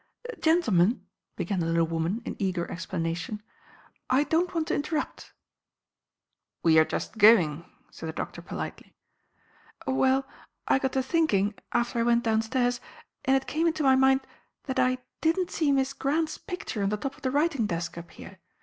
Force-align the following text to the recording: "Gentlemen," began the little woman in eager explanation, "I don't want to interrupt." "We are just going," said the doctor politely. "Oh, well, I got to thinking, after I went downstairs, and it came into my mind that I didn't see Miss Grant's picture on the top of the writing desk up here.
"Gentlemen," 0.39 1.05
began 1.35 1.59
the 1.59 1.67
little 1.67 1.85
woman 1.85 2.23
in 2.25 2.35
eager 2.39 2.65
explanation, 2.71 3.39
"I 4.09 4.23
don't 4.23 4.51
want 4.51 4.67
to 4.69 4.73
interrupt." 4.73 5.31
"We 6.63 6.79
are 6.79 6.85
just 6.85 7.19
going," 7.19 7.65
said 7.91 8.09
the 8.09 8.13
doctor 8.13 8.41
politely. 8.41 8.95
"Oh, 9.85 9.93
well, 9.93 10.27
I 10.67 10.79
got 10.79 10.93
to 10.93 11.03
thinking, 11.03 11.53
after 11.71 11.99
I 11.99 12.01
went 12.01 12.23
downstairs, 12.23 12.81
and 13.25 13.35
it 13.37 13.45
came 13.45 13.67
into 13.67 13.83
my 13.83 13.95
mind 13.95 14.21
that 14.63 14.79
I 14.79 14.97
didn't 15.21 15.51
see 15.51 15.71
Miss 15.71 15.93
Grant's 15.93 16.39
picture 16.39 16.81
on 16.81 16.89
the 16.89 16.97
top 16.97 17.15
of 17.15 17.21
the 17.21 17.29
writing 17.29 17.67
desk 17.67 17.95
up 17.95 18.09
here. 18.09 18.39